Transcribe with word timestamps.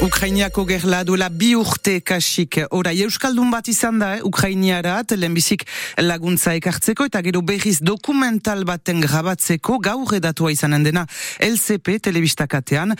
Ukrainiako 0.00 0.62
gerla 0.64 1.02
duela 1.04 1.26
bi 1.28 1.50
urte 1.52 1.98
kasik 2.00 2.56
orai 2.72 2.94
Euskaldun 3.04 3.50
bat 3.52 3.66
izan 3.68 3.98
da, 4.00 4.14
eh? 4.16 4.22
Ukrainiarat 4.24 5.12
lehenbizik 5.12 5.66
laguntza 6.00 6.54
ekartzeko 6.56 7.04
eta 7.04 7.20
gero 7.20 7.42
berriz 7.44 7.82
dokumental 7.84 8.64
baten 8.64 9.02
grabatzeko 9.04 9.76
gaur 9.84 10.14
edatua 10.16 10.54
izanen 10.54 10.86
dena 10.86 11.02
LCP 11.44 11.98
telebistakatean. 12.06 12.94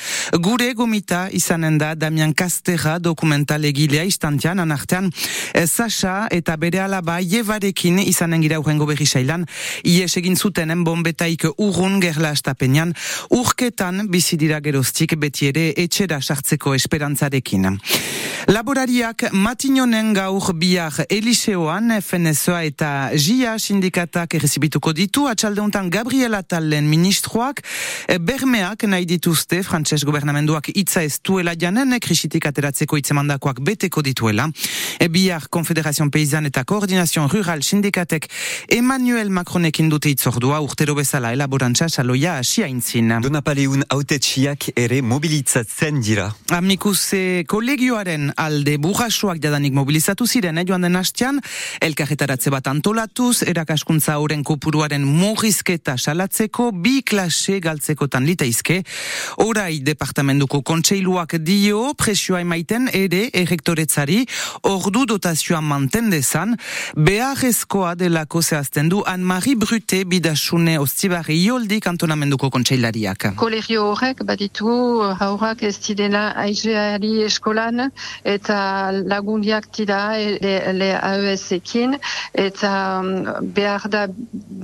Gure 0.44 0.74
gomita 0.76 1.22
izanen 1.32 1.78
da 1.80 1.94
Damian 1.94 2.34
Kastera 2.36 2.98
dokumental 3.00 3.64
egilea 3.64 4.04
istantean, 4.04 4.60
anartean 4.60 5.08
eh, 5.54 5.64
Sasha 5.64 6.28
eta 6.30 6.58
bere 6.60 6.84
alaba 6.84 7.16
jevarekin 7.24 8.02
izanen 8.04 8.44
gira 8.44 8.60
urrengo 8.60 8.84
berri 8.92 9.08
sailan. 9.08 9.48
Ies 9.88 10.10
egin 10.20 10.36
zutenen 10.36 10.84
bombetaik 10.84 11.48
urrun 11.56 11.96
gerla 12.04 12.36
astapenean, 12.36 12.92
urketan 13.32 14.04
bizidira 14.12 14.60
geroztik 14.60 15.16
beti 15.16 15.48
ere 15.54 15.66
etxera 15.80 16.20
sartzeko 16.20 16.76
esperantzarekin. 16.90 17.78
Laborariak 18.50 19.28
matinonen 19.36 20.14
gaur 20.16 20.54
biar 20.56 21.04
Eliseoan, 21.12 21.92
FNSOA 22.00 22.62
eta 22.66 22.88
JIA 23.14 23.52
sindikatak 23.60 24.34
errezibituko 24.34 24.94
ditu, 24.96 25.26
atxaldeuntan 25.28 25.90
Gabriela 25.92 26.40
Tallen 26.42 26.88
ministroak, 26.88 27.60
e, 28.08 28.16
bermeak 28.18 28.86
nahi 28.88 29.06
dituzte, 29.06 29.60
frantses 29.62 30.02
gobernamenduak 30.08 30.70
itza 30.74 31.04
ez 31.04 31.20
duela 31.22 31.52
janen, 31.54 31.94
krisitik 32.00 32.48
ateratzeko 32.48 32.98
itzemandakoak 32.98 33.60
beteko 33.60 34.02
dituela. 34.02 34.48
E, 34.98 35.06
biar 35.08 35.46
Konfederazion 35.52 36.10
Peizan 36.10 36.48
eta 36.48 36.64
Koordinazion 36.64 37.28
Rural 37.30 37.62
sindikatek 37.62 38.26
Emmanuel 38.72 39.30
Macronekin 39.30 39.92
dute 39.92 40.10
itzordua, 40.10 40.62
urtero 40.64 40.96
bezala 40.98 41.34
elaborantza 41.36 41.88
saloia 41.88 42.38
asia 42.40 42.66
intzin. 42.66 43.14
Donapaleun 43.22 43.84
autetxiak 43.90 44.70
ere 44.80 45.02
mobilitzatzen 45.02 46.00
dira. 46.02 46.30
Amikuse 46.80 47.44
kolegioaren 47.44 48.30
alde 48.40 48.78
burrasoak 48.80 49.36
jadanik 49.44 49.74
mobilizatu 49.76 50.24
ziren, 50.24 50.56
eh, 50.56 50.62
joan 50.64 50.80
den 50.80 50.94
hastean, 50.96 51.36
elkarretaratze 51.84 52.48
bat 52.48 52.66
antolatuz, 52.72 53.42
erakaskuntza 53.42 54.14
horren 54.16 54.40
kopuruaren 54.42 55.04
murrizketa 55.04 55.98
salatzeko, 55.98 56.70
bi 56.72 57.02
klase 57.02 57.58
galtzekotan 57.60 58.24
litaizke, 58.24 58.78
orai 59.36 59.82
departamentuko 59.84 60.62
kontseiluak 60.62 61.34
dio, 61.44 61.92
presioa 61.92 62.40
emaiten 62.40 62.88
ere 62.94 63.28
errektoretzari, 63.34 64.24
ordu 64.62 65.04
dotazioa 65.04 65.60
manten 65.60 66.08
dezan, 66.08 66.56
beharrezkoa 66.96 67.94
delako 67.94 68.40
zehazten 68.40 68.88
du, 68.88 69.02
Anne-Marie 69.04 69.56
Brute 69.56 70.06
bidasune 70.06 70.78
ostibarri 70.78 71.36
ioldi 71.44 71.80
kantonamenduko 71.80 72.48
kontseilariak. 72.48 73.34
Kolegio 73.36 73.84
horrek 73.90 74.24
baditu 74.24 74.72
haurak 75.20 75.62
ez 75.62 75.76
didela 75.76 76.30
aizeari 76.70 77.24
eskolan 77.26 77.90
eta 78.24 78.58
lagundiak 78.92 79.68
tira 79.72 80.00
le, 80.16 80.54
le 80.72 80.90
AES-ekin 80.94 81.96
eta 82.34 82.72
um, 83.00 83.10
behar 83.56 83.88
da 83.88 84.06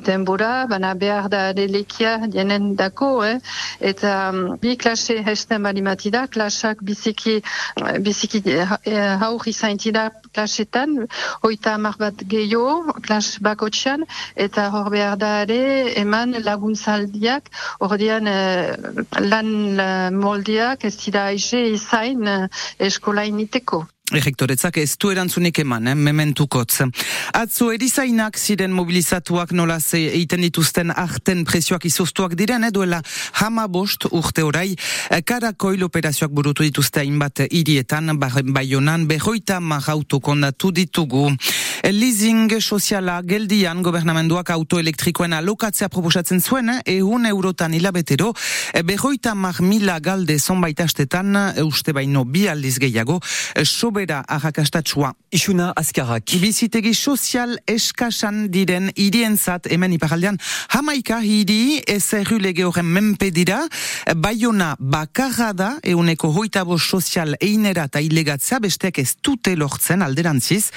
denbora, 0.06 0.66
baina 0.70 0.94
behar 0.94 1.28
da 1.28 1.52
delekia 1.52 2.16
dienen 2.26 2.74
dako, 2.76 3.24
eh? 3.24 3.38
eta 3.80 4.30
um, 4.32 4.56
bi 4.60 4.76
klase 4.76 5.18
hesten 5.26 5.62
balimatida, 5.62 6.26
klasak 6.26 6.82
biziki, 6.82 7.40
biziki 8.00 8.42
eh, 8.46 9.16
haur 9.20 9.46
izan 9.46 9.78
klasetan, 10.36 10.94
hoita 11.46 11.74
amar 11.80 11.96
bat 12.02 12.24
gehiago, 12.32 12.94
klas 13.06 13.38
bakotxan, 13.48 14.06
eta 14.46 14.68
hor 14.74 14.90
behar 14.94 15.18
da 15.22 15.32
ere 15.46 15.60
eman 16.04 16.36
laguntzaldiak, 16.46 17.50
hor 17.80 17.96
dian 18.02 18.30
eh, 18.30 18.76
lan 19.32 19.52
eh, 19.88 19.90
moldiak 20.22 20.88
ez 20.90 20.94
dira 21.04 21.28
aize 21.32 21.66
izain 21.74 22.32
eh, 22.36 22.40
eskolainiteko. 22.90 23.84
Errektoretzak 24.14 24.76
ez 24.78 24.92
du 25.02 25.08
erantzunik 25.10 25.58
eman, 25.58 25.88
eh, 25.90 25.94
mementukotz. 25.98 26.84
Atzo 27.34 27.72
erizainak 27.74 28.36
ziren 28.38 28.70
mobilizatuak 28.70 29.50
nola 29.50 29.80
ze 29.80 29.98
eiten 29.98 30.40
dituzten 30.40 30.92
arten 30.94 31.42
presioak 31.44 31.84
izoztuak 31.84 32.36
diren, 32.38 32.62
eh, 32.62 32.70
duela 32.70 33.02
hama 33.32 33.66
bost 33.66 34.06
urte 34.12 34.44
orai, 34.44 34.76
eh, 35.10 35.22
karakoil 35.24 35.82
operazioak 35.82 36.30
burutu 36.30 36.62
dituzte 36.62 37.00
hainbat 37.00 37.40
irietan, 37.50 38.16
baionan, 38.52 39.08
behoita 39.08 39.58
marautu 39.60 40.20
kondatu 40.20 40.70
ditugu. 40.70 41.36
Leasing 41.86 42.50
soziala 42.58 43.20
geldian 43.22 43.78
gobernamenduak 43.78 44.48
autoelektrikoen 44.50 45.36
alokatzea 45.36 45.86
proposatzen 45.88 46.40
zuen, 46.42 46.72
egun 46.82 47.28
eurotan 47.30 47.76
hilabetero, 47.78 48.32
behoita 48.88 49.36
mar 49.38 49.60
mila 49.62 50.00
galde 50.02 50.34
zonbait 50.40 50.80
astetan, 50.82 51.36
uste 51.62 51.94
baino 51.94 52.24
bi 52.24 52.48
aldiz 52.50 52.80
gehiago, 52.82 53.20
sobera 53.62 54.24
arrakastatsua. 54.26 55.12
Isuna 55.30 55.68
azkarrak. 55.78 56.34
Bizitegi 56.42 56.90
sozial 56.94 57.54
eskasan 57.70 58.48
diren 58.50 58.90
irienzat, 58.96 59.70
hemen 59.70 59.94
iparaldean, 59.94 60.40
hamaika 60.74 61.20
hiri 61.22 61.84
ez 61.86 62.02
errulege 62.18 62.66
horren 62.66 62.90
menpe 62.90 63.30
dira, 63.30 63.60
baiona 64.16 64.72
bakarra 64.80 65.52
da, 65.54 65.70
euneko 65.86 66.32
hoitabo 66.34 66.80
sozial 66.82 67.38
einera 67.38 67.86
eta 67.86 68.02
ilegatzea, 68.02 68.58
besteak 68.66 68.98
ez 69.04 69.12
dute 69.22 69.54
lortzen 69.54 70.02
alderantziz, 70.02 70.72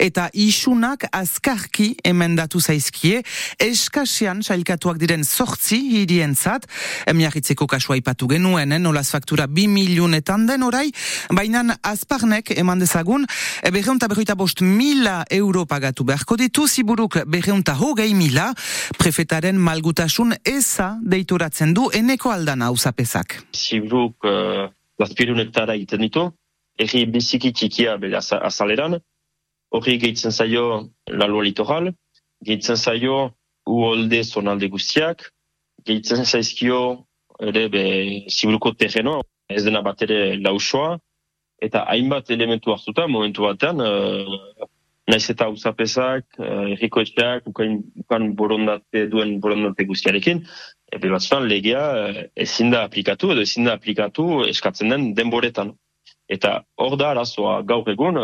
eta 0.00 0.30
isunak 0.54 1.08
azkarki 1.10 1.94
emendatu 2.06 2.60
zaizkie, 2.62 3.22
eskasean 3.62 4.42
sailkatuak 4.44 5.00
diren 5.02 5.24
sortzi 5.26 5.80
hirientzat, 5.96 6.68
miarritzeko 7.14 7.66
kasua 7.70 7.98
ipatu 7.98 8.28
genuen, 8.30 8.72
eh, 8.72 8.78
nolaz 8.78 9.08
faktura 9.10 9.46
bi 9.50 9.66
milionetan 9.68 10.46
den 10.46 10.62
orai, 10.62 10.86
baina 11.34 11.64
azparnek 11.82 12.52
eman 12.54 12.78
dezagun, 12.78 13.26
e, 13.62 13.70
berreunta 13.70 14.08
berreunta 14.08 14.36
bost 14.38 14.62
mila 14.62 15.24
euro 15.30 15.64
pagatu 15.66 16.04
beharko 16.04 16.36
ditu, 16.36 16.68
ziburuk 16.68 17.18
berreunta 17.26 17.74
hogei 17.74 18.14
mila, 18.14 18.52
prefetaren 18.98 19.58
malgutasun 19.58 20.34
eza 20.44 20.94
deituratzen 21.02 21.74
du 21.74 21.88
eneko 21.92 22.30
aldana 22.30 22.70
uzapezak. 22.70 23.40
Ziburuk 23.54 24.24
uh, 24.28 24.68
lazpirunetara 25.00 25.74
egiten 25.74 26.06
ditu, 26.06 26.28
erri 26.78 27.06
biziki 27.06 27.52
txikia 27.52 27.96
bere 27.98 28.20
azaleran, 28.20 29.00
horri 29.74 29.98
gehitzen 30.02 30.32
zaio 30.32 30.66
lalua 31.10 31.44
litoral, 31.46 31.90
gehitzen 32.46 32.76
zaio 32.76 33.16
uolde 33.66 34.22
zonalde 34.24 34.68
guztiak, 34.70 35.24
gehitzen 35.88 36.24
zaizkio 36.24 36.80
ere 37.40 37.66
be 37.72 37.84
ziburuko 38.30 38.74
terreno, 38.78 39.18
ez 39.48 39.64
dena 39.64 39.82
bat 39.84 40.02
ere 40.06 40.36
lausoa, 40.40 40.98
eta 41.64 41.84
hainbat 41.90 42.30
elementu 42.30 42.72
hartuta 42.74 43.08
momentu 43.10 43.46
batean, 43.48 43.80
uh, 43.80 44.68
naiz 45.10 45.24
eta 45.32 45.48
usapesak, 45.52 46.26
uh, 46.38 46.68
erriko 46.76 47.02
etxeak, 47.04 47.48
ukain, 47.50 47.80
ukan 48.04 48.30
borondate 48.38 49.06
duen 49.12 49.38
borondate 49.40 49.86
guztiarekin, 49.88 50.44
epe 50.92 51.10
batzutan 51.12 51.48
legea 51.50 51.84
uh, 52.04 52.22
ezin 52.46 52.70
da 52.74 52.84
aplikatu, 52.88 53.32
edo 53.34 53.44
ezin 53.44 53.68
da 53.68 53.74
aplikatu 53.80 54.44
eskatzen 54.48 54.94
den 54.94 55.10
denboretan. 55.18 55.74
Eta 56.30 56.62
hor 56.80 56.96
da 57.00 57.10
arazoa 57.12 57.58
gaur 57.68 57.88
egun, 57.92 58.16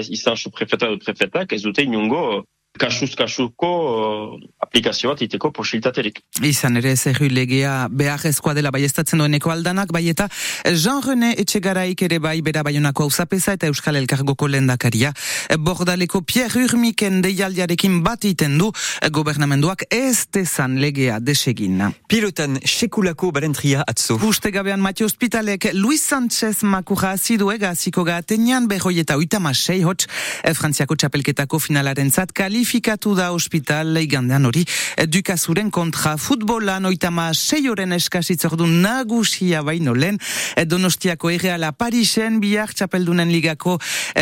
izan 0.00 0.36
su 0.36 0.50
prefeta 0.50 0.86
edo 0.86 0.98
prefetak, 0.98 1.52
ez 1.52 1.62
dute 1.62 1.82
inungo 1.82 2.44
kasuz 2.78 3.12
kasuko 3.16 3.68
uh, 3.68 4.40
aplikazio 4.64 5.10
bat 5.12 5.20
iteko 5.22 5.50
posibilitaterik. 5.52 6.22
Izan 6.42 6.78
ere 6.80 6.94
zerru 6.96 7.28
legea 7.28 7.88
beharrezkoa 7.92 8.54
dela 8.56 8.72
baiestatzen 8.72 9.20
dueneko 9.20 9.52
aldanak, 9.52 9.92
bai 9.92 10.06
eta 10.08 10.28
Jean-René 10.64 11.34
Etxegaraik 11.42 12.02
ere 12.08 12.18
bai 12.22 12.40
bera 12.42 12.62
baionako 12.64 13.06
hausapesa 13.08 13.56
eta 13.58 13.68
Euskal 13.68 14.00
Elkargoko 14.00 14.48
lendakaria. 14.48 15.12
Bordaleko 15.58 16.22
Pierre 16.22 16.64
Urmiken 16.64 17.20
deialdiarekin 17.24 18.00
bat 18.02 18.24
iten 18.24 18.56
du 18.58 18.70
gobernamenduak 19.12 19.84
ez 19.92 20.26
dezan 20.32 20.78
legea 20.80 21.20
desegin. 21.20 21.82
Pilotan 22.08 22.58
sekulako 22.64 23.32
balentria 23.32 23.84
atzo. 23.88 24.18
Uste 24.28 24.50
gabean 24.54 24.80
Matio 24.80 25.06
Hospitalek 25.06 25.70
Luis 25.74 26.02
Sanchez 26.02 26.62
makura 26.62 27.12
azidu 27.18 27.50
ega 27.52 27.74
ziko 27.74 28.04
gatenean 28.04 28.68
behoi 28.70 28.98
eta 29.04 29.16
uitama 29.20 29.52
sei 29.54 29.82
hotx 29.84 30.08
Frantziako 30.56 30.96
txapelketako 30.96 31.60
finalaren 31.60 32.10
zat 32.10 32.32
kalifikatu 32.62 33.16
da 33.16 33.32
hospital 33.34 33.96
igandean 33.98 34.44
hori. 34.46 34.62
Dukazuren 35.10 35.70
kontra 35.74 36.14
futbolan 36.16 36.86
oitama 36.86 37.32
seioren 37.34 37.92
eskasitzordu 37.96 38.66
nagusia 38.66 39.64
baino 39.66 39.94
lehen. 39.94 40.20
Donostiako 40.66 41.32
erreala 41.34 41.72
Parisen 41.72 42.38
bihar 42.40 42.70
txapeldunen 42.70 43.32
ligako 43.34 43.80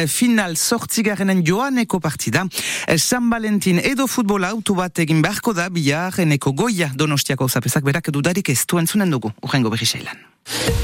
final 0.08 0.56
sortzigarrenen 0.56 1.44
joaneko 1.44 2.00
partida. 2.00 2.46
San 2.96 3.28
Valentin 3.28 3.82
edo 3.84 4.08
futbol 4.08 4.48
autu 4.48 4.74
bat 4.74 4.98
egin 5.04 5.20
beharko 5.20 5.52
da 5.52 5.68
bihar 5.68 6.16
eneko 6.24 6.54
goia. 6.56 6.88
Donostiako 6.96 7.48
zapezak 7.48 7.84
berak 7.84 8.08
dudarik 8.08 8.48
ez 8.48 8.64
duen 8.64 8.88
zunen 8.88 9.10
dugu. 9.10 9.34
Urrengo 9.44 9.68
berri 9.68 10.79